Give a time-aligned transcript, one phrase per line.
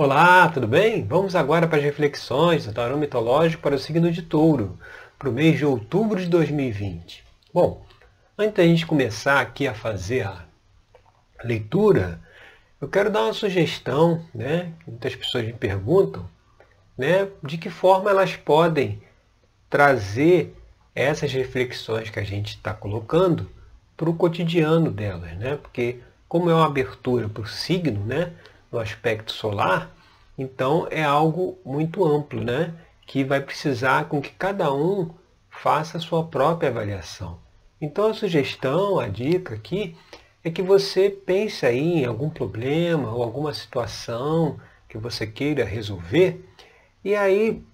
[0.00, 1.04] Olá, tudo bem?
[1.04, 4.78] Vamos agora para as reflexões do tarô mitológico para o signo de touro,
[5.18, 7.24] para o mês de outubro de 2020.
[7.52, 7.84] Bom,
[8.38, 10.44] antes da gente começar aqui a fazer a
[11.42, 12.20] leitura,
[12.80, 14.72] eu quero dar uma sugestão, né?
[14.86, 16.30] Muitas pessoas me perguntam,
[16.96, 17.28] né?
[17.42, 19.02] De que forma elas podem
[19.68, 20.54] trazer
[20.94, 23.50] essas reflexões que a gente está colocando
[23.96, 25.56] para o cotidiano delas, né?
[25.56, 28.32] Porque como é uma abertura para o signo, né?
[28.70, 29.90] No aspecto solar,
[30.36, 32.74] então é algo muito amplo, né?
[33.08, 35.10] que vai precisar com que cada um
[35.48, 37.38] faça a sua própria avaliação.
[37.80, 39.96] Então a sugestão, a dica aqui,
[40.44, 46.44] é que você pense aí em algum problema ou alguma situação que você queira resolver
[47.02, 47.64] e aí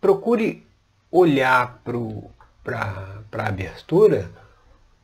[0.00, 0.66] procure
[1.10, 1.82] olhar
[2.64, 4.30] para a abertura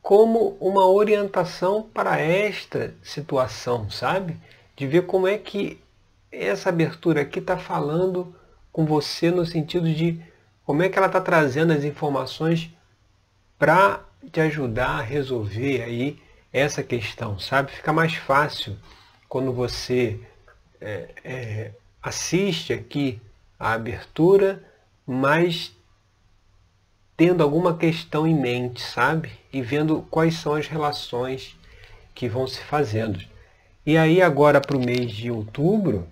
[0.01, 4.37] como uma orientação para esta situação, sabe?
[4.75, 5.79] De ver como é que
[6.31, 8.35] essa abertura aqui está falando
[8.71, 10.19] com você no sentido de
[10.65, 12.71] como é que ela está trazendo as informações
[13.59, 16.19] para te ajudar a resolver aí
[16.51, 17.71] essa questão, sabe?
[17.71, 18.77] Fica mais fácil
[19.27, 20.19] quando você
[20.79, 23.21] é, é, assiste aqui
[23.59, 24.63] a abertura,
[25.05, 25.75] mas
[27.15, 29.31] tendo alguma questão em mente, sabe?
[29.51, 31.57] E vendo quais são as relações
[32.13, 33.19] que vão se fazendo.
[33.85, 36.07] E aí agora para o mês de outubro,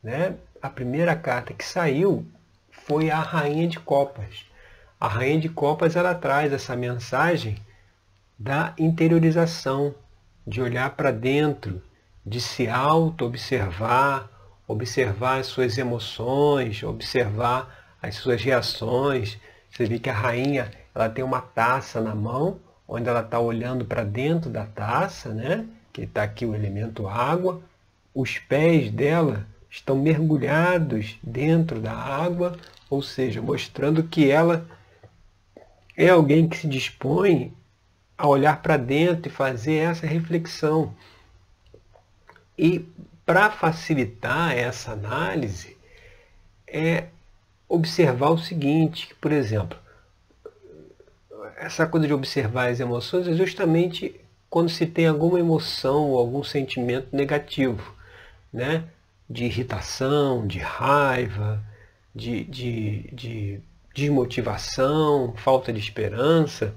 [0.00, 2.24] né, a primeira carta que saiu
[2.70, 4.46] foi a Rainha de Copas.
[5.00, 7.58] A Rainha de Copas ela traz essa mensagem
[8.38, 9.92] da interiorização,
[10.46, 11.82] de olhar para dentro,
[12.24, 14.30] de se auto-observar,
[14.68, 19.36] observar as suas emoções, observar as suas reações.
[19.68, 23.84] Você vê que a rainha ela tem uma taça na mão, onde ela está olhando
[23.84, 25.66] para dentro da taça, né?
[25.96, 27.62] Que está aqui o elemento água,
[28.14, 32.54] os pés dela estão mergulhados dentro da água,
[32.90, 34.68] ou seja, mostrando que ela
[35.96, 37.50] é alguém que se dispõe
[38.18, 40.94] a olhar para dentro e fazer essa reflexão.
[42.58, 42.80] E
[43.24, 45.78] para facilitar essa análise,
[46.66, 47.06] é
[47.66, 49.78] observar o seguinte, que, por exemplo,
[51.56, 54.20] essa coisa de observar as emoções é justamente
[54.56, 57.94] quando se tem alguma emoção ou algum sentimento negativo,
[58.50, 58.84] né?
[59.28, 61.62] de irritação, de raiva,
[62.14, 63.60] de, de, de
[63.94, 66.74] desmotivação, falta de esperança.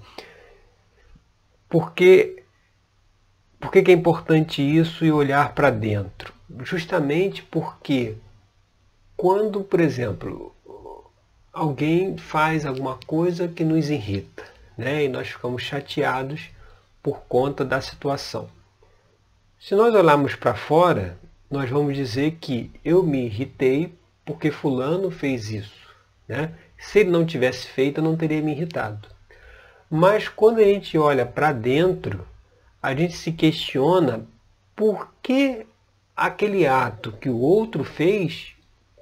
[1.69, 2.44] Porque,
[3.62, 6.34] por que é importante isso e olhar para dentro?
[6.63, 8.17] Justamente porque
[9.16, 10.53] quando, por exemplo,
[11.53, 14.44] alguém faz alguma coisa que nos irrita,
[14.78, 15.06] né?
[15.06, 16.50] e nós ficamos chateados
[17.01, 18.49] por conta da situação.
[19.59, 21.17] Se nós olharmos para fora,
[21.49, 23.93] nós vamos dizer que eu me irritei
[24.25, 25.89] porque fulano fez isso.
[26.27, 26.53] Né?
[26.77, 29.07] Se ele não tivesse feito, eu não teria me irritado.
[29.89, 32.25] Mas quando a gente olha para dentro,
[32.81, 34.25] a gente se questiona
[34.75, 35.66] por que
[36.16, 38.53] aquele ato que o outro fez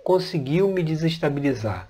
[0.04, 1.90] conseguiu me desestabilizar.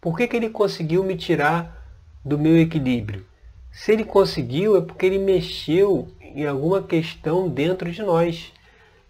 [0.00, 1.82] Por que, que ele conseguiu me tirar
[2.22, 3.24] do meu equilíbrio?
[3.74, 8.52] Se ele conseguiu, é porque ele mexeu em alguma questão dentro de nós.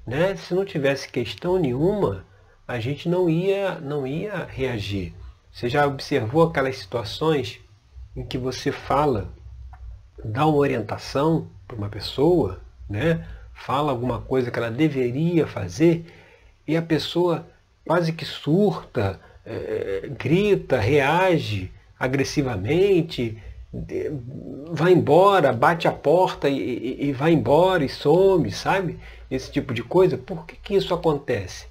[0.07, 0.35] Né?
[0.37, 2.25] Se não tivesse questão nenhuma,
[2.67, 5.13] a gente não ia, não ia reagir.
[5.53, 7.61] Você já observou aquelas situações
[8.17, 9.31] em que você fala,
[10.25, 12.59] dá uma orientação para uma pessoa,
[12.89, 13.23] né?
[13.53, 16.07] fala alguma coisa que ela deveria fazer
[16.67, 17.47] e a pessoa
[17.87, 21.71] quase que surta, é, grita, reage
[22.01, 23.39] agressivamente,
[24.71, 28.99] vai embora, bate a porta e, e, e, vai embora e some, sabe?
[29.31, 30.17] Esse tipo de coisa.
[30.17, 31.67] Por que, que isso acontece?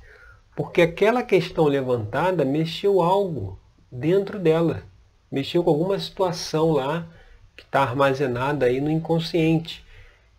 [0.55, 3.59] Porque aquela questão levantada mexeu algo
[3.91, 4.83] dentro dela.
[5.31, 7.07] Mexeu com alguma situação lá
[7.55, 9.83] que está armazenada aí no inconsciente.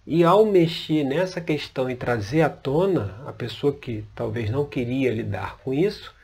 [0.07, 5.13] E ao mexer nessa questão e trazer à tona a pessoa que talvez não queria
[5.13, 6.15] lidar com isso,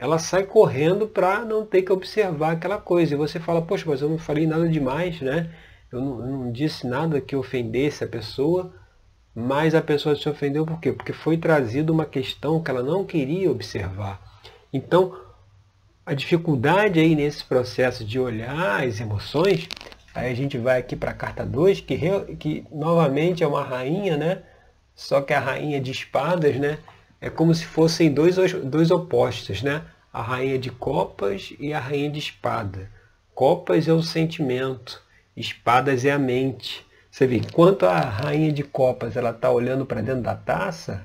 [0.00, 3.12] ela sai correndo para não ter que observar aquela coisa.
[3.14, 5.50] E você fala, poxa, mas eu não falei nada demais, né?
[5.92, 8.72] Eu não, não disse nada que ofendesse a pessoa,
[9.34, 10.90] mas a pessoa se ofendeu por quê?
[10.90, 14.18] Porque foi trazida uma questão que ela não queria observar.
[14.72, 15.14] Então,
[16.06, 19.68] a dificuldade aí nesse processo de olhar as emoções,
[20.14, 21.98] aí a gente vai aqui para a carta 2, que,
[22.36, 24.42] que novamente é uma rainha, né?
[24.94, 26.78] Só que a rainha de espadas, né?
[27.20, 29.82] É como se fossem dois, dois opostos, né?
[30.12, 32.90] A rainha de copas e a rainha de espada.
[33.34, 35.02] Copas é o sentimento,
[35.36, 36.86] espadas é a mente.
[37.10, 41.04] Você vê, enquanto a rainha de copas ela está olhando para dentro da taça,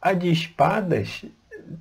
[0.00, 1.24] a de espadas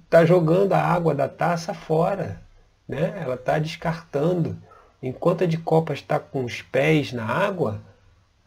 [0.04, 2.42] está jogando a água da taça fora,
[2.88, 3.13] né?
[3.22, 4.57] ela está descartando.
[5.02, 7.81] Enquanto a de copas está com os pés na água,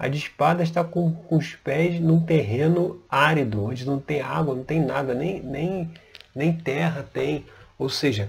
[0.03, 4.53] a de espadas está com, com, os pés num terreno árido, onde não tem água,
[4.53, 5.95] não tem nada, nem, nem,
[6.35, 7.47] nem terra tem.
[7.79, 8.29] Ou seja,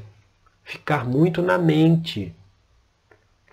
[0.63, 2.31] ficar muito na mente,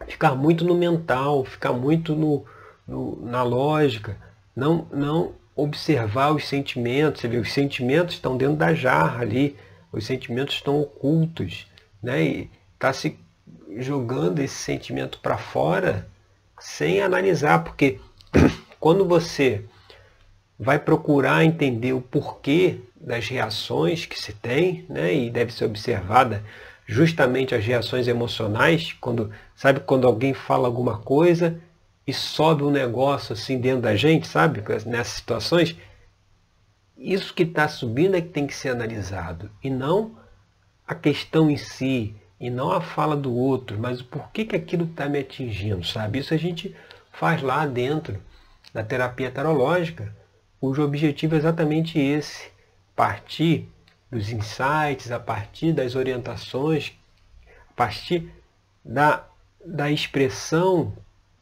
[0.06, 2.44] ficar muito no mental, ficar muito no,
[2.86, 4.18] no, na lógica,
[4.54, 7.22] não, não observar os sentimentos.
[7.22, 9.56] Você vê, os sentimentos estão dentro da jarra ali,
[9.90, 11.66] os sentimentos estão ocultos,
[12.02, 12.22] né?
[12.22, 13.18] E está se
[13.78, 16.06] jogando esse sentimento para fora
[16.60, 17.98] sem analisar, porque
[18.78, 19.64] quando você
[20.58, 26.44] vai procurar entender o porquê das reações que se tem, né, e deve ser observada
[26.86, 31.58] justamente as reações emocionais, quando sabe quando alguém fala alguma coisa
[32.06, 35.76] e sobe um negócio assim dentro da gente, sabe, nessas situações,
[36.96, 40.18] isso que está subindo é que tem que ser analisado e não
[40.86, 44.84] a questão em si, e não a fala do outro, mas o porquê que aquilo
[44.84, 46.18] está me atingindo, sabe?
[46.18, 46.74] Isso a gente
[47.20, 48.18] faz lá dentro
[48.72, 50.16] da terapia tarológica,
[50.58, 52.50] cujo objetivo é exatamente esse,
[52.96, 53.68] partir
[54.10, 56.94] dos insights, a partir das orientações,
[57.72, 58.32] a partir
[58.82, 59.28] da,
[59.62, 60.96] da expressão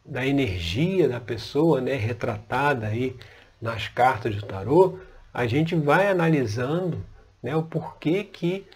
[0.04, 3.16] da energia da pessoa, né, retratada aí
[3.62, 4.98] nas cartas do tarô,
[5.32, 7.06] a gente vai analisando
[7.40, 8.66] né, o porquê que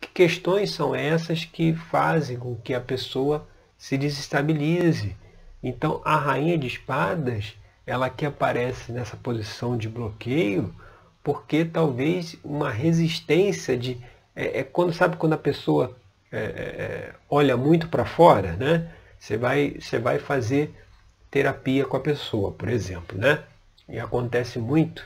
[0.00, 3.46] que questões são essas que fazem com que a pessoa
[3.78, 5.14] se desestabilize?
[5.68, 10.72] Então, a rainha de espadas, ela que aparece nessa posição de bloqueio,
[11.24, 14.00] porque talvez uma resistência de.
[14.36, 15.96] É, é quando sabe quando a pessoa
[16.30, 18.92] é, é, é olha muito para fora, né?
[19.18, 20.72] Você vai, você vai fazer
[21.32, 23.42] terapia com a pessoa, por exemplo, né?
[23.88, 25.04] E acontece muito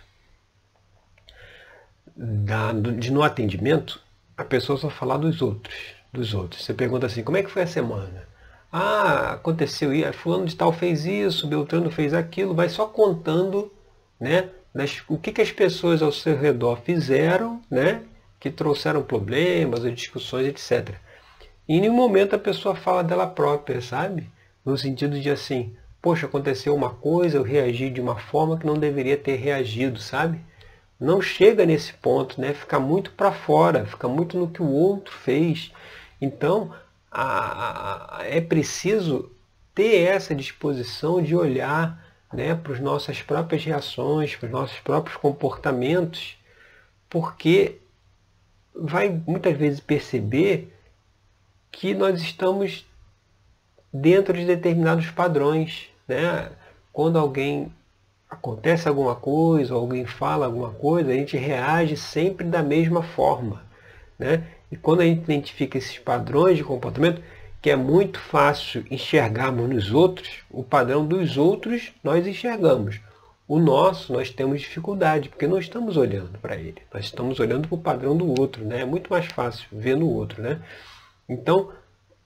[2.14, 3.98] da, de no atendimento
[4.36, 5.74] a pessoa só falar dos outros,
[6.12, 6.62] dos outros.
[6.62, 8.28] Você pergunta assim, como é que foi a semana?
[8.72, 13.72] Ah, aconteceu isso, fulano de tal fez isso, Beltrano fez aquilo, vai só contando,
[14.18, 18.02] né, das, o que, que as pessoas ao seu redor fizeram, né,
[18.38, 20.94] que trouxeram problemas, discussões, etc.
[21.68, 24.28] E em nenhum momento a pessoa fala dela própria, sabe?
[24.64, 28.74] No sentido de assim, poxa, aconteceu uma coisa, eu reagi de uma forma que não
[28.74, 30.40] deveria ter reagido, sabe?
[31.00, 32.52] não chega nesse ponto, né?
[32.52, 35.72] Fica muito para fora, fica muito no que o outro fez.
[36.20, 36.74] Então,
[37.10, 39.30] a, a, é preciso
[39.74, 45.16] ter essa disposição de olhar né, para as nossas próprias reações, para os nossos próprios
[45.16, 46.36] comportamentos,
[47.08, 47.78] porque
[48.74, 50.72] vai muitas vezes perceber
[51.72, 52.86] que nós estamos
[53.92, 55.88] dentro de determinados padrões.
[56.06, 56.50] Né?
[56.92, 57.72] Quando alguém
[58.28, 63.62] acontece alguma coisa, alguém fala alguma coisa, a gente reage sempre da mesma forma.
[64.18, 64.44] Né?
[64.70, 67.22] E quando a gente identifica esses padrões de comportamento,
[67.60, 73.00] que é muito fácil enxergarmos nos outros, o padrão dos outros nós enxergamos.
[73.46, 76.82] O nosso nós temos dificuldade, porque não estamos olhando para ele.
[76.94, 78.64] Nós estamos olhando para o padrão do outro.
[78.64, 78.82] Né?
[78.82, 80.40] É muito mais fácil ver no outro.
[80.40, 80.60] Né?
[81.28, 81.72] Então,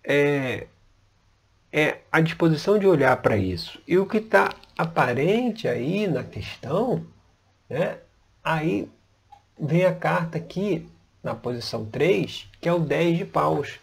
[0.05, 0.67] é,
[1.73, 3.81] é a disposição de olhar para isso.
[3.88, 7.06] E o que está aparente aí na questão,
[7.69, 7.99] né,
[8.43, 8.88] aí
[9.58, 10.87] vem a carta aqui
[11.25, 13.81] na posição 3, que é o 10 de paus.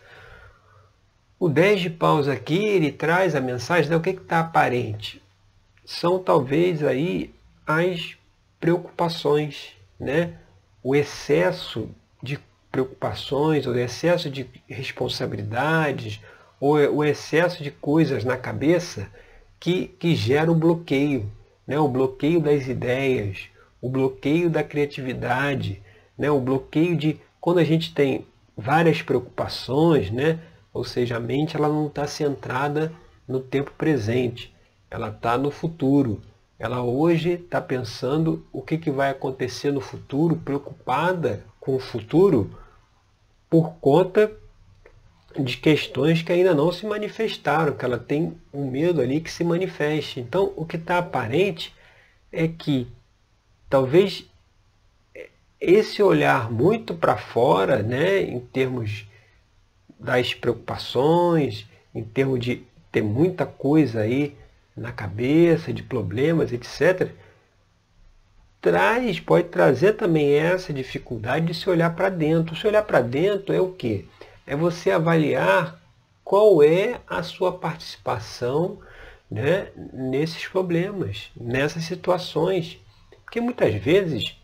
[1.39, 5.21] O 10 de paus aqui, ele traz a mensagem, né, o que está aparente?
[5.83, 7.33] São talvez aí
[7.65, 8.15] as
[8.59, 10.35] preocupações, né?
[10.83, 11.89] o excesso
[12.21, 12.39] de
[12.71, 16.21] preocupações, o excesso de responsabilidades,
[16.59, 19.09] ou o excesso de coisas na cabeça
[19.59, 21.29] que, que gera o bloqueio,
[21.65, 21.79] né?
[21.79, 23.49] o bloqueio das ideias,
[23.81, 25.81] o bloqueio da criatividade,
[26.17, 26.29] né?
[26.29, 30.39] o bloqueio de quando a gente tem várias preocupações, né?
[30.71, 32.93] ou seja, a mente ela não está centrada
[33.27, 34.55] no tempo presente,
[34.89, 36.21] ela está no futuro.
[36.59, 42.55] Ela hoje está pensando o que, que vai acontecer no futuro, preocupada com o futuro
[43.49, 44.31] por conta
[45.39, 49.43] de questões que ainda não se manifestaram, que ela tem um medo ali que se
[49.43, 50.19] manifeste.
[50.19, 51.73] Então, o que está aparente
[52.31, 52.87] é que
[53.69, 54.29] talvez
[55.61, 59.05] esse olhar muito para fora, né, em termos
[59.99, 64.35] das preocupações, em termos de ter muita coisa aí
[64.75, 67.11] na cabeça, de problemas, etc.,
[68.59, 72.55] traz, pode trazer também essa dificuldade de se olhar para dentro.
[72.55, 74.05] Se olhar para dentro é o quê?
[74.45, 75.81] é você avaliar
[76.23, 78.79] qual é a sua participação
[79.29, 82.77] né, nesses problemas, nessas situações.
[83.23, 84.35] Porque muitas vezes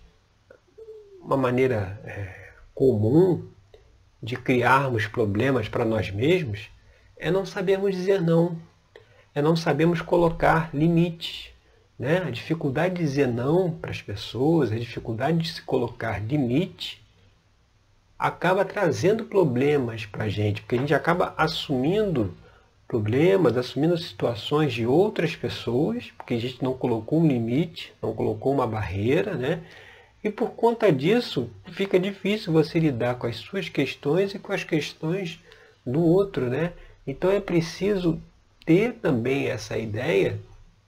[1.27, 3.46] uma maneira é, comum
[4.24, 6.69] de criarmos problemas para nós mesmos
[7.17, 8.57] é não sabermos dizer não,
[9.36, 11.50] é não sabermos colocar limites.
[12.00, 12.19] Né?
[12.19, 17.03] A dificuldade de dizer não para as pessoas, a dificuldade de se colocar limite,
[18.17, 22.34] acaba trazendo problemas para a gente, porque a gente acaba assumindo
[22.88, 28.53] problemas, assumindo situações de outras pessoas, porque a gente não colocou um limite, não colocou
[28.53, 29.62] uma barreira, né?
[30.24, 34.64] E por conta disso, fica difícil você lidar com as suas questões e com as
[34.64, 35.40] questões
[35.86, 36.74] do outro, né?
[37.06, 38.20] Então é preciso
[38.66, 40.40] ter também essa ideia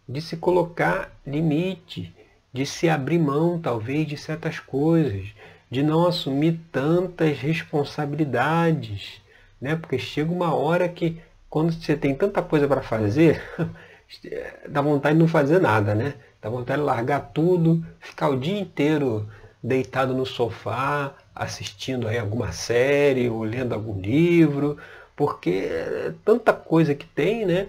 [0.08, 2.14] de se colocar limite,
[2.52, 5.28] de se abrir mão talvez de certas coisas,
[5.70, 9.22] de não assumir tantas responsabilidades,
[9.62, 9.76] né?
[9.76, 13.42] Porque chega uma hora que quando você tem tanta coisa para fazer,
[14.68, 16.16] dá vontade de não fazer nada, né?
[16.42, 19.30] Dá vontade de largar tudo, ficar o dia inteiro
[19.62, 24.78] deitado no sofá, assistindo aí alguma série ou lendo algum livro,
[25.16, 27.68] porque é tanta coisa que tem, né?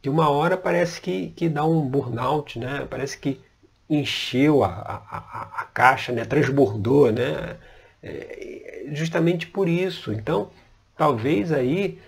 [0.00, 2.86] Que uma hora parece que, que dá um burnout, né?
[2.88, 3.40] Parece que
[3.90, 6.24] encheu a, a, a caixa, né?
[6.24, 7.56] transbordou, né?
[8.02, 10.12] É, justamente por isso.
[10.12, 10.50] Então,
[10.96, 11.98] talvez aí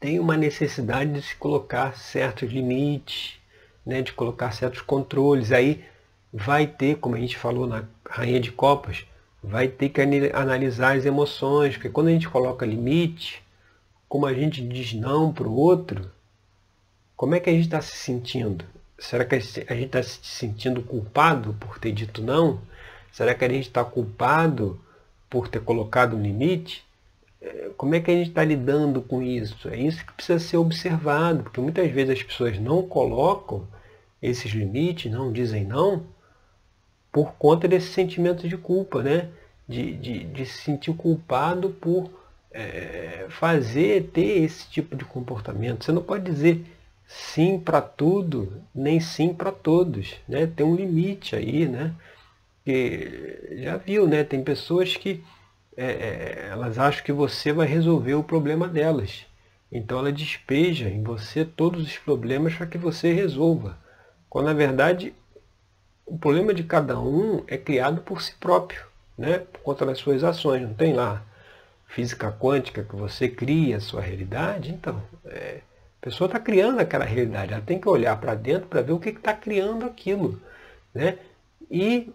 [0.00, 3.38] tenha uma necessidade de se colocar certos limites,
[3.88, 4.02] né?
[4.02, 5.50] de colocar certos controles.
[5.50, 5.82] Aí
[6.30, 9.06] vai ter, como a gente falou na Rainha de Copas,
[9.42, 10.00] vai ter que
[10.34, 13.42] analisar as emoções, porque quando a gente coloca limite,
[14.06, 16.10] como a gente diz não para o outro,
[17.16, 18.64] como é que a gente está se sentindo?
[18.98, 22.60] Será que a gente está se sentindo culpado por ter dito não?
[23.10, 24.78] Será que a gente está culpado
[25.30, 26.84] por ter colocado um limite?
[27.40, 29.68] É, como é que a gente está lidando com isso?
[29.68, 33.66] É isso que precisa ser observado, porque muitas vezes as pessoas não colocam
[34.20, 36.06] esses limites, não dizem não,
[37.12, 39.28] por conta desse sentimento de culpa, né?
[39.66, 42.10] De, de, de se sentir culpado por
[42.50, 45.84] é, fazer, ter esse tipo de comportamento.
[45.84, 46.64] Você não pode dizer
[47.06, 50.14] sim para tudo, nem sim para todos.
[50.28, 50.46] Né?
[50.46, 51.94] Tem um limite aí, né?
[53.62, 54.24] Já viu, né?
[54.24, 55.22] Tem pessoas que
[55.76, 59.24] é, é, elas acham que você vai resolver o problema delas.
[59.70, 63.78] Então ela despeja em você todos os problemas para que você resolva.
[64.28, 65.14] Quando na verdade
[66.04, 68.80] o problema de cada um é criado por si próprio,
[69.16, 69.40] né?
[69.52, 70.62] por conta das suas ações.
[70.62, 71.22] Não tem lá
[71.86, 74.70] física quântica que você cria a sua realidade?
[74.70, 75.60] Então, é,
[76.00, 79.00] a pessoa está criando aquela realidade, ela tem que olhar para dentro para ver o
[79.00, 80.40] que está criando aquilo.
[80.94, 81.18] Né?
[81.70, 82.10] E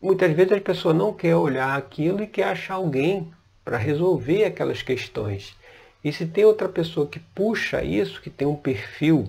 [0.00, 3.32] muitas vezes a pessoa não quer olhar aquilo e quer achar alguém
[3.64, 5.56] para resolver aquelas questões.
[6.02, 9.28] E se tem outra pessoa que puxa isso, que tem um perfil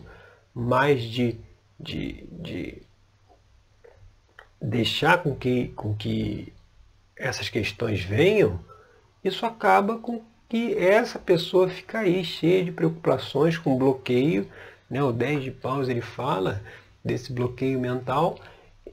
[0.53, 1.37] mais de,
[1.81, 2.81] de, de
[4.61, 6.53] deixar com que, com que
[7.15, 8.59] essas questões venham,
[9.23, 14.47] isso acaba com que essa pessoa fica aí cheia de preocupações, com bloqueio.
[14.89, 15.01] Né?
[15.01, 16.61] O 10 de paus ele fala
[17.03, 18.37] desse bloqueio mental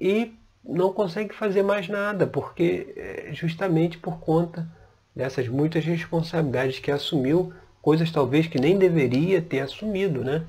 [0.00, 0.32] e
[0.64, 4.68] não consegue fazer mais nada, porque é justamente por conta
[5.16, 7.52] dessas muitas responsabilidades que assumiu,
[7.82, 10.22] coisas talvez que nem deveria ter assumido.
[10.22, 10.44] Né?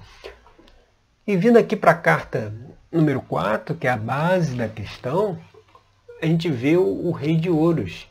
[1.30, 2.52] E vindo aqui para a carta
[2.92, 5.38] número 4, que é a base da questão,
[6.20, 8.08] a gente vê o, o rei de ouros.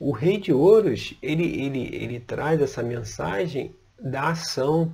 [0.00, 4.90] O rei de ouros, ele, ele, ele traz essa mensagem da ação,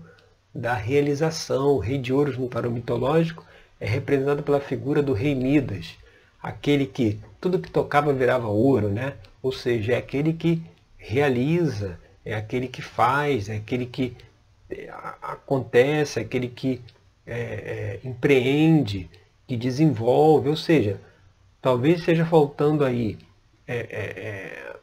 [0.53, 1.77] da realização.
[1.77, 3.47] O rei de ouros no tarô mitológico
[3.79, 5.97] é representado pela figura do rei Midas,
[6.43, 9.15] aquele que tudo que tocava virava ouro, né?
[9.41, 10.61] Ou seja, é aquele que
[10.99, 14.17] realiza, é aquele que faz, é aquele que
[14.69, 14.91] é,
[15.23, 16.83] acontece, é aquele que
[17.31, 19.09] é, é, empreende,
[19.47, 21.01] que desenvolve, ou seja,
[21.63, 23.17] talvez seja faltando aí
[23.67, 24.77] é, é, é,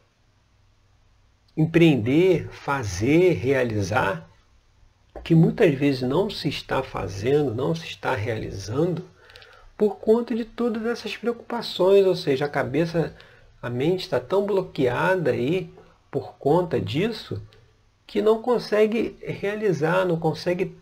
[1.56, 4.30] empreender, fazer, realizar,
[5.24, 9.04] que muitas vezes não se está fazendo, não se está realizando,
[9.78, 13.14] por conta de todas essas preocupações, ou seja, a cabeça,
[13.62, 15.70] a mente está tão bloqueada aí
[16.10, 17.42] por conta disso,
[18.06, 20.78] que não consegue realizar, não consegue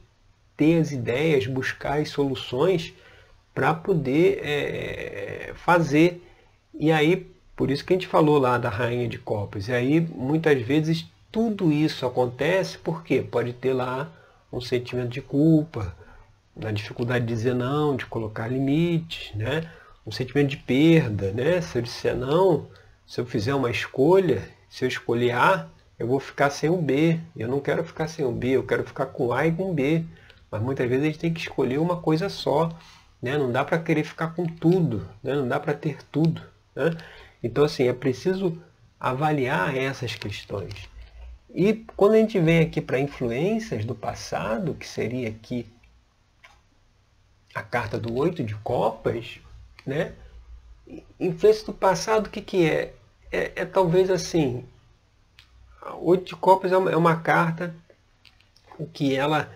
[0.56, 2.94] ter as ideias, buscar as soluções
[3.54, 6.22] para poder é, fazer.
[6.74, 9.68] E aí, por isso que a gente falou lá da rainha de copas.
[9.68, 14.12] E aí, muitas vezes, tudo isso acontece porque pode ter lá
[14.52, 15.96] um sentimento de culpa,
[16.56, 19.70] na dificuldade de dizer não, de colocar limites, né?
[20.06, 21.32] um sentimento de perda.
[21.32, 21.62] Né?
[21.62, 22.68] Se eu disser não,
[23.06, 27.20] se eu fizer uma escolha, se eu escolher A, eu vou ficar sem o B.
[27.36, 30.04] Eu não quero ficar sem o B, eu quero ficar com A e com B.
[30.56, 32.70] Mas muitas vezes a gente tem que escolher uma coisa só.
[33.22, 33.38] Né?
[33.38, 35.36] Não dá para querer ficar com tudo, né?
[35.36, 36.42] não dá para ter tudo.
[36.74, 36.96] Né?
[37.44, 38.58] Então, assim, é preciso
[38.98, 40.90] avaliar essas questões.
[41.54, 45.66] E quando a gente vem aqui para influências do passado, que seria aqui
[47.54, 49.40] a carta do oito de copas,
[49.86, 50.14] né?
[51.20, 52.94] Influência do passado, o que, que é?
[53.32, 53.52] é?
[53.56, 54.66] É talvez assim,
[56.02, 57.74] oito de copas é uma, é uma carta
[58.94, 59.50] que ela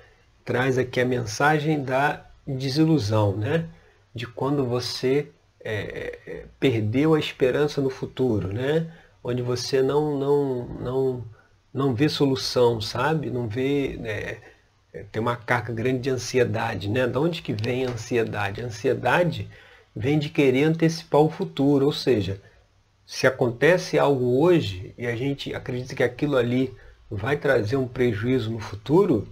[0.49, 3.67] traz aqui a mensagem da desilusão, né?
[4.15, 5.27] De quando você
[5.63, 8.91] é, é, perdeu a esperança no futuro, né?
[9.23, 11.23] Onde você não, não, não,
[11.71, 13.29] não vê solução, sabe?
[13.29, 13.95] Não vê.
[13.99, 14.37] Né?
[15.11, 17.05] Tem uma carga grande de ansiedade, né?
[17.05, 18.59] De onde que vem a ansiedade?
[18.59, 19.47] A ansiedade
[19.95, 22.41] vem de querer antecipar o futuro, ou seja,
[23.05, 26.75] se acontece algo hoje e a gente acredita que aquilo ali
[27.07, 29.27] vai trazer um prejuízo no futuro,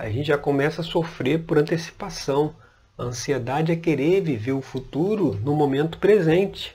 [0.00, 2.54] a gente já começa a sofrer por antecipação.
[2.96, 6.74] A ansiedade é querer viver o futuro no momento presente.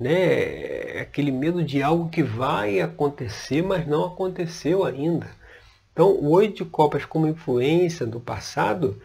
[0.00, 0.96] Né?
[0.96, 5.30] É aquele medo de algo que vai acontecer, mas não aconteceu ainda.
[5.92, 9.00] Então, o oito de copas como influência do passado,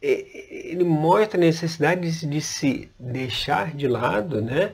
[0.00, 4.72] ele mostra a necessidade de se deixar de lado né?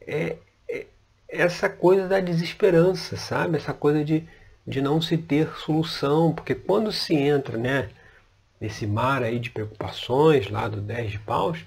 [0.00, 0.36] É,
[0.68, 0.86] é
[1.28, 3.56] essa coisa da desesperança, sabe?
[3.56, 4.24] Essa coisa de
[4.66, 7.90] de não se ter solução, porque quando se entra né,
[8.60, 11.64] nesse mar aí de preocupações lá do 10 de paus,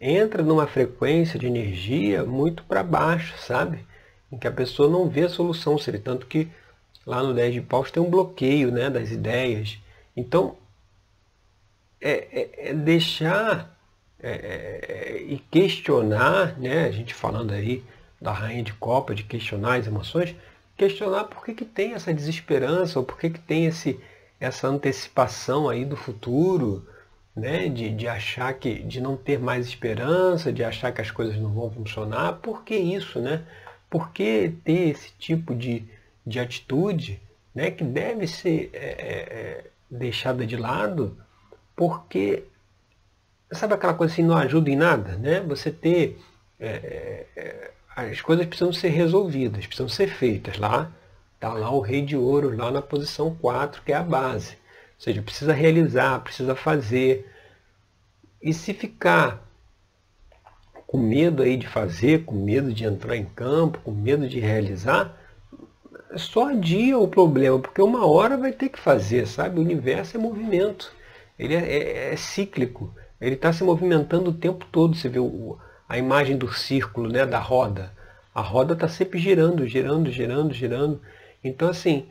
[0.00, 3.86] entra numa frequência de energia muito para baixo, sabe?
[4.32, 6.48] Em que a pessoa não vê a solução, seria tanto que
[7.06, 9.78] lá no 10 de paus tem um bloqueio né, das ideias.
[10.16, 10.56] Então,
[12.00, 13.74] é, é, é deixar
[14.20, 17.84] é, é, e questionar, né, a gente falando aí
[18.20, 20.34] da rainha de copa, de questionar as emoções,
[20.76, 24.00] questionar por que, que tem essa desesperança, ou por que, que tem esse,
[24.40, 26.86] essa antecipação aí do futuro,
[27.34, 27.68] né?
[27.68, 31.52] de, de achar que, de não ter mais esperança, de achar que as coisas não
[31.52, 32.34] vão funcionar.
[32.34, 33.20] Por que isso?
[33.20, 33.44] Né?
[33.88, 35.84] Por que ter esse tipo de,
[36.26, 37.20] de atitude
[37.54, 37.70] né?
[37.70, 41.16] que deve ser é, é, é deixada de lado?
[41.76, 42.44] Porque,
[43.52, 45.16] sabe aquela coisa assim, não ajuda em nada?
[45.16, 45.40] Né?
[45.40, 46.18] Você ter
[46.58, 50.58] é, é, é as coisas precisam ser resolvidas, precisam ser feitas.
[50.58, 50.90] Lá
[51.34, 54.52] está lá o rei de ouro, lá na posição 4, que é a base.
[54.96, 57.30] Ou seja, precisa realizar, precisa fazer.
[58.42, 59.42] E se ficar
[60.86, 65.16] com medo aí de fazer, com medo de entrar em campo, com medo de realizar,
[66.16, 69.58] só adia o problema, porque uma hora vai ter que fazer, sabe?
[69.58, 70.92] O universo é movimento,
[71.38, 74.94] ele é, é, é cíclico, ele está se movimentando o tempo todo.
[74.94, 77.92] Você vê o, a imagem do círculo, né, da roda.
[78.34, 81.00] A roda está sempre girando, girando, girando, girando.
[81.42, 82.06] Então, assim,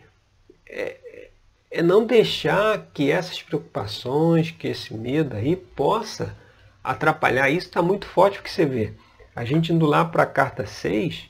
[0.67, 1.29] é,
[1.69, 6.35] é não deixar que essas preocupações, que esse medo aí possa
[6.83, 7.49] atrapalhar.
[7.49, 8.93] Isso está muito forte o que você vê.
[9.35, 11.29] A gente indo lá para a carta 6,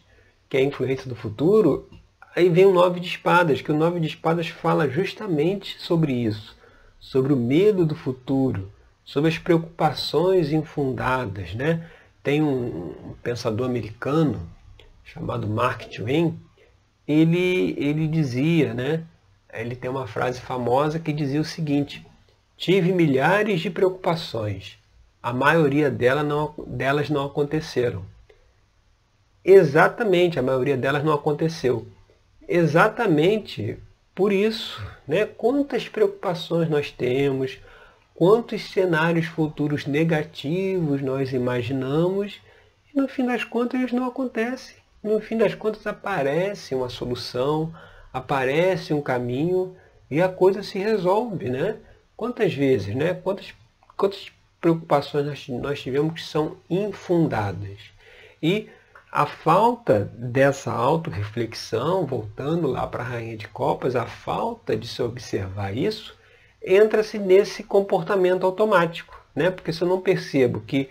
[0.49, 1.89] que é a influência do futuro,
[2.35, 6.55] aí vem o nove de espadas, que o nove de espadas fala justamente sobre isso,
[6.99, 8.71] sobre o medo do futuro,
[9.05, 11.89] sobre as preocupações infundadas, né?
[12.23, 14.39] Tem um pensador americano
[15.03, 16.39] chamado Mark Twain,
[17.07, 19.03] ele, ele dizia, né?
[19.53, 22.05] Ele tem uma frase famosa que dizia o seguinte:
[22.57, 24.77] Tive milhares de preocupações,
[25.21, 28.05] a maioria delas não, delas não aconteceram.
[29.43, 31.85] Exatamente, a maioria delas não aconteceu.
[32.47, 33.77] Exatamente
[34.15, 35.25] por isso, né?
[35.25, 37.59] Quantas preocupações nós temos,
[38.13, 42.41] quantos cenários futuros negativos nós imaginamos
[42.93, 44.75] e no fim das contas eles não acontecem.
[45.01, 47.73] No fim das contas aparece uma solução,
[48.13, 49.75] aparece um caminho
[50.09, 51.77] e a coisa se resolve, né?
[52.15, 53.13] Quantas vezes, né?
[53.13, 53.53] Quantas,
[53.97, 57.79] quantas preocupações nós, nós tivemos que são infundadas.
[58.41, 58.69] E
[59.11, 65.01] a falta dessa autorreflexão, voltando lá para a Rainha de Copas, a falta de se
[65.01, 66.15] observar isso,
[66.63, 69.51] entra-se nesse comportamento automático, né?
[69.51, 70.89] Porque se eu não percebo que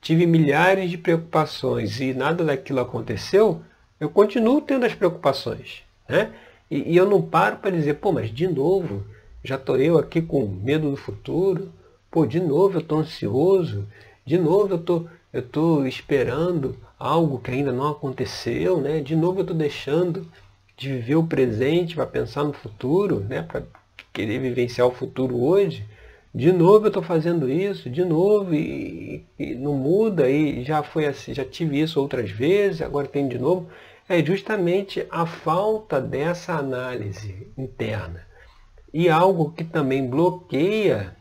[0.00, 3.62] tive milhares de preocupações e nada daquilo aconteceu,
[3.98, 6.32] eu continuo tendo as preocupações, né?
[6.70, 9.04] E, e eu não paro para dizer, pô, mas de novo,
[9.42, 11.72] já estou eu aqui com medo do futuro,
[12.10, 13.86] pô, de novo eu estou ansioso,
[14.26, 15.06] de novo eu tô,
[15.52, 19.00] tô esperando algo que ainda não aconteceu, né?
[19.00, 20.26] De novo eu estou deixando
[20.76, 23.42] de viver o presente para pensar no futuro, né?
[23.42, 23.62] Para
[24.14, 25.84] querer vivenciar o futuro hoje,
[26.32, 31.06] de novo eu estou fazendo isso, de novo, e, e, não muda, e já foi
[31.06, 33.68] assim, já tive isso outras vezes, agora tem de novo.
[34.08, 38.26] É justamente a falta dessa análise interna.
[38.92, 41.16] E algo que também bloqueia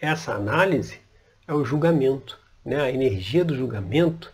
[0.00, 0.98] essa análise
[1.46, 2.38] é o julgamento.
[2.64, 2.80] Né?
[2.80, 4.32] A energia do julgamento,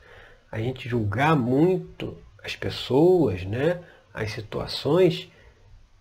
[0.50, 3.80] a gente julgar muito as pessoas, né,
[4.14, 5.30] as situações,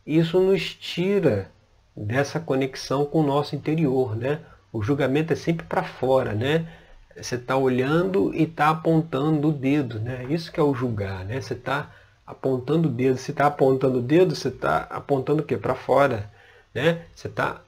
[0.05, 1.49] isso nos tira
[1.95, 4.39] dessa conexão com o nosso interior, né?
[4.71, 6.67] O julgamento é sempre para fora, né?
[7.15, 10.25] Você está olhando e está apontando o dedo, né?
[10.29, 11.39] Isso que é o julgar, né?
[11.39, 11.89] Você está
[12.25, 13.17] apontando o dedo.
[13.17, 15.57] Se está apontando o dedo, você está apontando o quê?
[15.57, 16.29] Para fora,
[16.73, 17.05] né?
[17.15, 17.61] Você está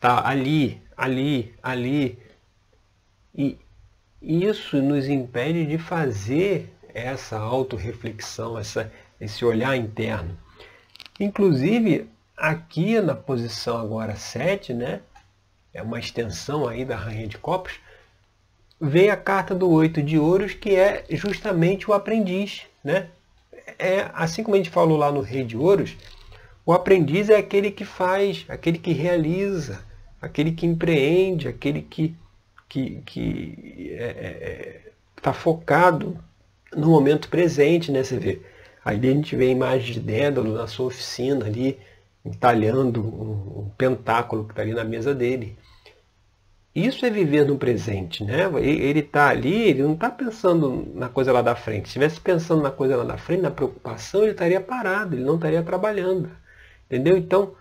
[0.00, 2.18] tá ali, ali, ali.
[3.34, 3.58] E
[4.22, 10.36] isso nos impede de fazer essa autorreflexão, essa, esse olhar interno.
[11.20, 15.00] Inclusive, aqui na posição agora 7, né?
[15.72, 17.74] É uma extensão aí da Rainha de Copas
[18.80, 22.62] vem a carta do oito de ouros, que é justamente o aprendiz.
[22.82, 23.08] Né?
[23.78, 25.96] É, assim como a gente falou lá no Rei de Ouros,
[26.64, 29.84] o aprendiz é aquele que faz, aquele que realiza,
[30.20, 32.14] aquele que empreende, aquele que
[32.68, 34.80] que que está é, é,
[35.20, 36.16] tá focado
[36.74, 38.04] no momento presente, né?
[38.04, 38.40] Você vê.
[38.90, 41.78] Aí a gente vê a imagem de Dédalo na sua oficina ali,
[42.24, 45.56] entalhando um, um pentáculo que está ali na mesa dele.
[46.74, 48.46] Isso é viver no presente, né?
[48.60, 51.82] Ele está ali, ele não está pensando na coisa lá da frente.
[51.82, 55.36] Se estivesse pensando na coisa lá da frente, na preocupação, ele estaria parado, ele não
[55.36, 56.28] estaria trabalhando.
[56.86, 57.16] Entendeu?
[57.16, 57.54] Então,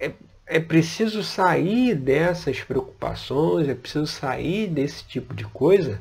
[0.00, 0.12] é,
[0.44, 6.00] é preciso sair dessas preocupações, é preciso sair desse tipo de coisa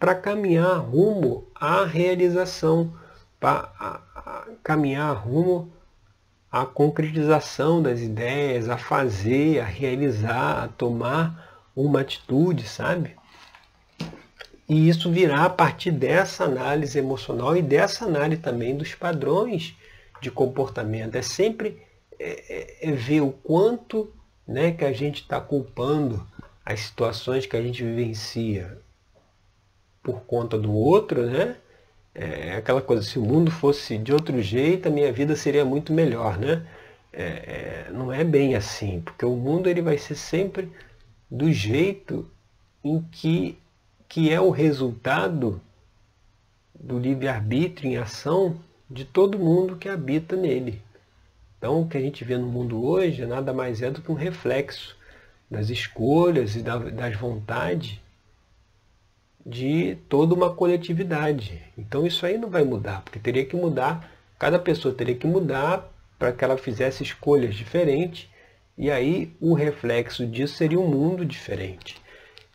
[0.00, 2.90] para caminhar rumo à realização,
[3.38, 4.00] para
[4.64, 5.70] caminhar rumo
[6.50, 13.14] a concretização das ideias, a fazer, a realizar, a tomar uma atitude, sabe?
[14.66, 19.76] E isso virá a partir dessa análise emocional e dessa análise também dos padrões
[20.22, 21.14] de comportamento.
[21.16, 21.82] É sempre
[22.18, 24.10] é, é, é ver o quanto
[24.48, 26.26] né, que a gente está culpando
[26.64, 28.78] as situações que a gente vivencia
[30.02, 31.56] por conta do outro, né?
[32.14, 35.92] É aquela coisa, se o mundo fosse de outro jeito, a minha vida seria muito
[35.92, 36.66] melhor, né?
[37.12, 40.70] É, é, não é bem assim, porque o mundo ele vai ser sempre
[41.30, 42.28] do jeito
[42.84, 43.58] em que,
[44.08, 45.60] que é o resultado
[46.74, 48.58] do livre-arbítrio em ação
[48.90, 50.82] de todo mundo que habita nele.
[51.58, 54.14] Então, o que a gente vê no mundo hoje nada mais é do que um
[54.14, 54.96] reflexo
[55.50, 58.00] das escolhas e das vontades
[59.44, 61.62] de toda uma coletividade.
[61.76, 65.90] Então isso aí não vai mudar, porque teria que mudar, cada pessoa teria que mudar
[66.18, 68.28] para que ela fizesse escolhas diferentes,
[68.76, 72.00] e aí o reflexo disso seria um mundo diferente.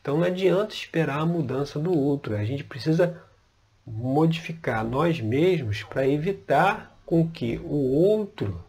[0.01, 3.21] Então não adianta esperar a mudança do outro, a gente precisa
[3.85, 8.63] modificar nós mesmos para evitar com que o outro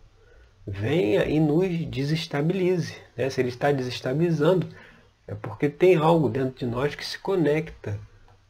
[0.67, 2.97] venha e nos desestabilize.
[3.17, 3.31] Né?
[3.31, 4.67] Se ele está desestabilizando,
[5.27, 7.99] é porque tem algo dentro de nós que se conecta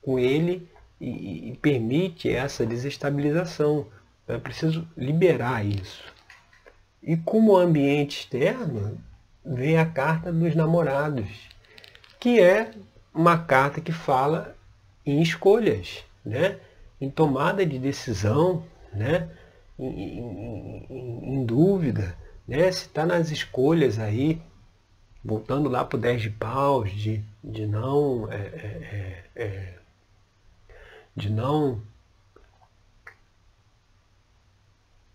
[0.03, 0.69] com ele
[1.01, 3.87] e, e permite essa desestabilização.
[4.29, 6.05] É preciso liberar isso.
[7.03, 8.99] E como ambiente externo,
[9.45, 11.29] vem a carta dos namorados,
[12.19, 12.73] que é
[13.15, 14.57] uma carta que fala
[15.05, 16.59] em escolhas, né?
[17.01, 19.31] em tomada de decisão, né?
[19.79, 22.17] em, em, em, em dúvida.
[22.47, 22.71] Né?
[22.73, 24.43] Se está nas escolhas aí
[25.27, 28.31] voltando lá para o 10 de paus, de, de não.
[28.31, 29.75] É, é, é, é,
[31.17, 31.81] de não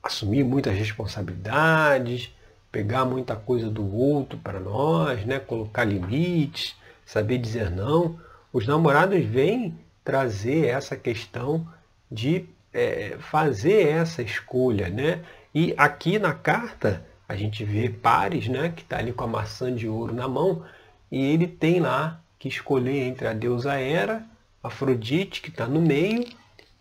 [0.04, 2.36] assumir muitas responsabilidades,
[2.72, 5.40] pegar muita coisa do outro para nós, né?
[5.40, 8.20] colocar limites, saber dizer não.
[8.52, 11.66] Os namorados vêm trazer essa questão
[12.12, 14.90] de é, fazer essa escolha.
[14.90, 15.24] Né?
[15.54, 19.74] E aqui na carta a gente vê Pares, né, que está ali com a maçã
[19.74, 20.66] de ouro na mão,
[21.10, 24.26] e ele tem lá que escolher entre a deusa Hera,
[24.62, 26.26] Afrodite, que está no meio,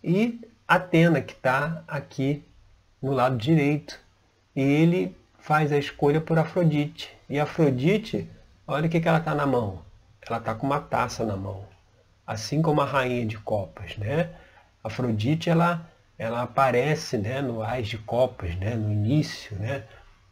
[0.03, 2.43] e Atena, que está aqui
[3.01, 3.97] no lado direito.
[4.53, 7.09] E ele faz a escolha por Afrodite.
[7.29, 8.29] E Afrodite,
[8.67, 9.81] olha o que, que ela está na mão.
[10.27, 11.65] Ela está com uma taça na mão.
[12.27, 13.95] Assim como a rainha de copas.
[13.95, 14.29] Né?
[14.83, 19.57] Afrodite ela, ela aparece né, no Ais de Copas, né, no início.
[19.57, 19.85] Né?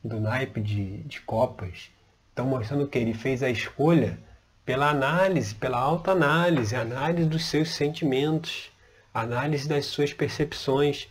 [0.03, 1.89] Do naipe de, de copas.
[2.33, 4.17] Então mostrando que ele fez a escolha
[4.65, 8.71] pela análise, pela autoanálise, análise dos seus sentimentos,
[9.13, 11.07] análise das suas percepções.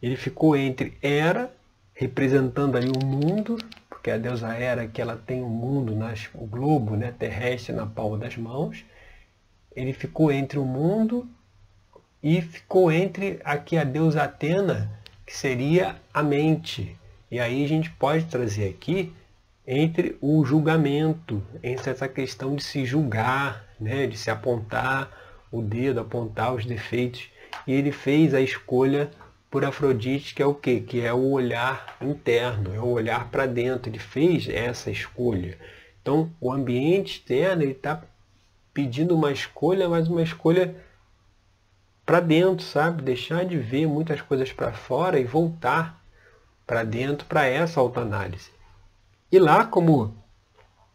[0.00, 1.50] Ele ficou entre Era,
[1.94, 6.46] representando ali o mundo, porque a deusa Era que ela tem o mundo, nas, o
[6.46, 8.84] globo né, terrestre na palma das mãos.
[9.74, 11.28] Ele ficou entre o mundo
[12.22, 14.90] e ficou entre aqui a deusa Atena,
[15.26, 16.96] que seria a mente,
[17.30, 19.12] e aí a gente pode trazer aqui
[19.66, 25.10] entre o julgamento, entre essa questão de se julgar, né, de se apontar
[25.52, 27.30] o dedo, apontar os defeitos.
[27.66, 29.10] E ele fez a escolha
[29.50, 30.80] por Afrodite, que é o quê?
[30.80, 33.90] Que é o olhar interno, é o olhar para dentro.
[33.90, 35.58] Ele fez essa escolha.
[36.00, 38.02] Então, o ambiente externo está
[38.72, 40.74] pedindo uma escolha, mas uma escolha
[42.06, 43.02] para dentro, sabe?
[43.02, 45.97] Deixar de ver muitas coisas para fora e voltar
[46.68, 48.50] para dentro para essa autoanálise.
[49.32, 50.14] E lá, como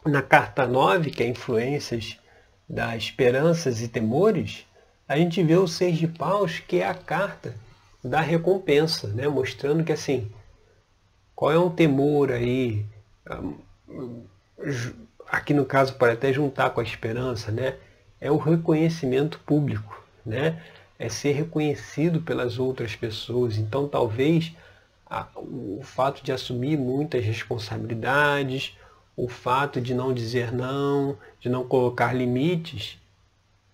[0.06, 2.20] na carta 9, que é influências
[2.70, 4.68] das esperanças e temores,
[5.08, 7.56] a gente vê o seis de paus, que é a carta
[8.04, 9.28] da recompensa, né?
[9.28, 10.32] mostrando que assim,
[11.36, 12.86] qual é um temor aí,
[15.28, 17.78] aqui no caso pode até juntar com a esperança, né?
[18.22, 20.62] é o reconhecimento público, né?
[21.00, 23.58] é ser reconhecido pelas outras pessoas.
[23.58, 24.54] Então talvez
[25.36, 28.78] o fato de assumir muitas responsabilidades,
[29.16, 33.00] o fato de não dizer não, de não colocar limites,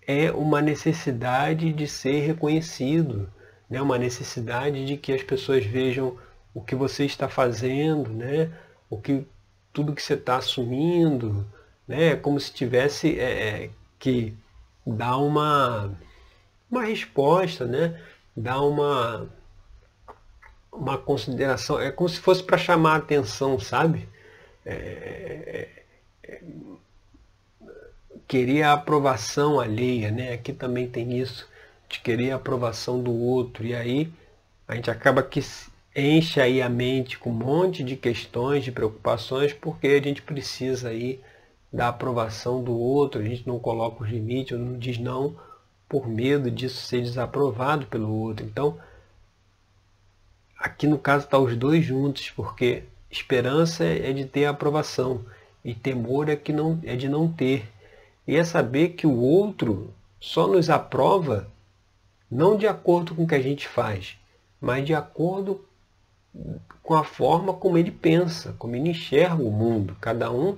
[0.06, 3.30] é uma necessidade de ser reconhecido,
[3.68, 3.80] né?
[3.80, 6.18] uma necessidade de que as pessoas vejam
[6.52, 8.50] o que você está fazendo, né?
[8.88, 9.24] o que,
[9.72, 11.46] tudo que você está assumindo,
[11.86, 12.16] né?
[12.16, 14.34] como se tivesse é, é, que
[14.84, 15.92] dar uma,
[16.70, 17.98] uma resposta, né?
[18.36, 19.28] dar uma,
[20.72, 24.08] uma consideração, é como se fosse para chamar a atenção, sabe?
[24.64, 25.68] É,
[26.22, 26.42] é,
[28.28, 30.32] querer a aprovação alheia, né?
[30.32, 31.48] Aqui também tem isso,
[31.88, 33.66] de querer a aprovação do outro.
[33.66, 34.12] E aí
[34.68, 35.40] a gente acaba que
[35.96, 40.90] enche aí a mente com um monte de questões, de preocupações, porque a gente precisa
[40.90, 41.20] aí
[41.72, 45.36] da aprovação do outro, a gente não coloca os limites, não diz não
[45.88, 48.46] por medo disso ser desaprovado pelo outro.
[48.46, 48.78] Então,
[50.60, 55.24] aqui no caso está os dois juntos, porque Esperança é de ter aprovação
[55.64, 57.68] e temor é, que não, é de não ter.
[58.26, 61.48] E é saber que o outro só nos aprova
[62.30, 64.16] não de acordo com o que a gente faz,
[64.60, 65.64] mas de acordo
[66.80, 69.96] com a forma como ele pensa, como ele enxerga o mundo.
[70.00, 70.56] Cada um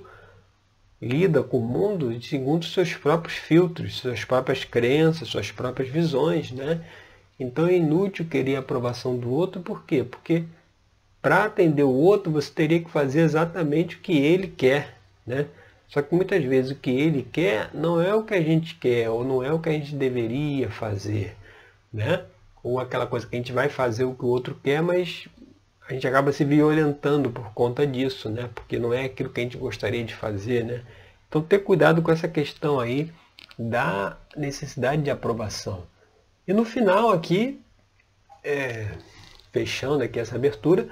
[1.01, 6.85] lida com o mundo segundo seus próprios filtros, suas próprias crenças, suas próprias visões, né?
[7.43, 10.01] Então é inútil querer a aprovação do outro, por quê?
[10.01, 10.45] Porque
[11.21, 14.97] para atender o outro, você teria que fazer exatamente o que ele quer.
[15.27, 15.47] Né?
[15.89, 19.09] Só que muitas vezes o que ele quer não é o que a gente quer,
[19.09, 21.35] ou não é o que a gente deveria fazer.
[21.91, 22.23] Né?
[22.63, 25.27] Ou aquela coisa que a gente vai fazer o que o outro quer, mas
[25.89, 28.49] a gente acaba se violentando por conta disso, né?
[28.55, 30.63] porque não é aquilo que a gente gostaria de fazer.
[30.63, 30.81] Né?
[31.27, 33.11] Então ter cuidado com essa questão aí
[33.59, 35.83] da necessidade de aprovação.
[36.45, 37.61] E no final aqui,
[38.43, 38.89] é,
[39.53, 40.89] fechando aqui essa abertura,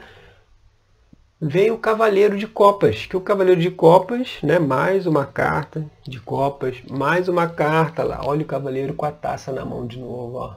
[1.42, 6.22] vem o Cavaleiro de Copas, que o Cavaleiro de Copas, né, mais uma carta de
[6.22, 10.38] Copas, mais uma carta lá, olha o Cavaleiro com a taça na mão de novo,
[10.38, 10.56] ó,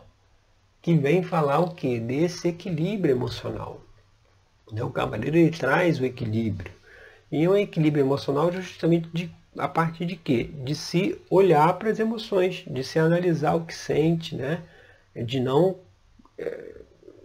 [0.81, 1.99] que vem falar o que?
[1.99, 3.81] Desse equilíbrio emocional.
[4.71, 6.71] Né, o Cavaleiro ele traz o equilíbrio.
[7.33, 9.29] E um equilíbrio emocional justamente de,
[9.59, 10.45] a partir de quê?
[10.45, 14.63] De se olhar para as emoções, de se analisar o que sente, né?
[15.23, 15.77] De não,
[16.39, 16.75] é,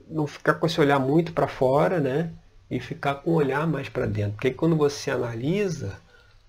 [0.07, 2.31] não ficar com esse olhar muito para fora, né?
[2.69, 4.33] e ficar com o olhar mais para dentro.
[4.33, 5.99] Porque quando você analisa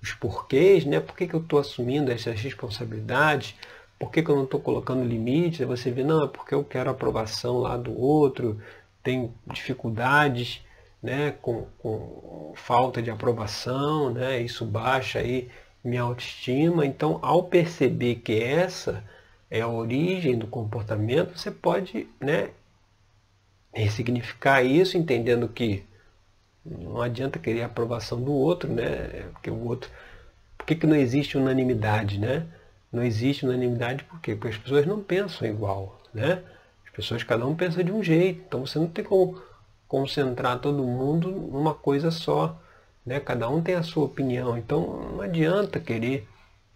[0.03, 1.01] os porquês, né?
[1.01, 3.55] por que, que eu estou assumindo essas responsabilidades,
[3.99, 6.91] por que, que eu não estou colocando limites, você vê, não, é porque eu quero
[6.91, 8.61] aprovação lá do outro,
[9.03, 10.65] tenho dificuldades
[11.03, 15.51] né, com, com falta de aprovação, né, isso baixa aí
[15.83, 16.85] minha autoestima.
[16.85, 19.03] Então, ao perceber que essa
[19.51, 22.51] é a origem do comportamento, você pode né,
[23.73, 25.85] ressignificar isso, entendendo que
[26.65, 29.29] não adianta querer a aprovação do outro, né?
[29.33, 29.91] Porque o outro.
[30.57, 32.47] Por que, que não existe unanimidade, né?
[32.93, 34.35] Não existe unanimidade por quê?
[34.35, 36.43] Porque as pessoas não pensam igual, né?
[36.85, 38.43] As pessoas, cada um pensa de um jeito.
[38.47, 39.41] Então você não tem como
[39.89, 42.61] concentrar todo mundo numa coisa só.
[43.07, 43.19] Né?
[43.21, 44.57] Cada um tem a sua opinião.
[44.59, 46.29] Então não adianta querer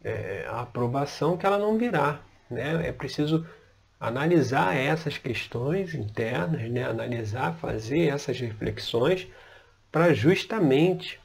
[0.03, 2.21] é, a aprovação que ela não virá.
[2.51, 2.89] Né?
[2.89, 3.47] É preciso
[3.99, 6.85] analisar essas questões internas, né?
[6.85, 9.27] analisar, fazer essas reflexões
[9.91, 11.21] para justamente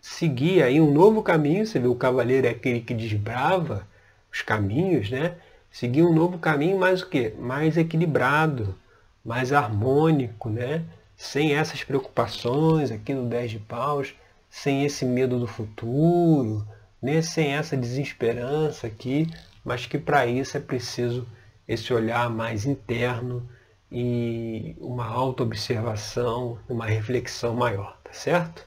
[0.00, 1.66] seguir aí um novo caminho.
[1.66, 3.86] Você vê, o cavaleiro é aquele que desbrava
[4.32, 5.36] os caminhos, né?
[5.70, 7.34] Seguir um novo caminho mais o quê?
[7.38, 8.78] Mais equilibrado,
[9.24, 10.84] mais harmônico, né?
[11.16, 14.14] Sem essas preocupações aqui no 10 de paus,
[14.50, 16.66] sem esse medo do futuro,
[17.00, 17.22] né?
[17.22, 19.28] sem essa desesperança aqui,
[19.64, 21.26] mas que para isso é preciso
[21.66, 23.48] esse olhar mais interno
[23.90, 28.66] e uma autoobservação, uma reflexão maior tá certo?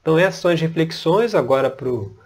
[0.00, 2.16] Então essas são as reflexões agora para o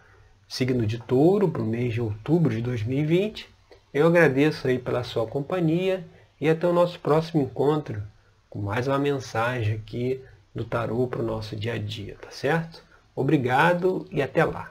[0.48, 3.48] signo de touro, para o mês de outubro de 2020.
[3.92, 6.04] Eu agradeço aí pela sua companhia
[6.40, 8.02] e até o nosso próximo encontro
[8.48, 10.22] com mais uma mensagem aqui
[10.54, 12.82] do tarô para o nosso dia a dia, tá certo?
[13.14, 14.70] Obrigado e até lá.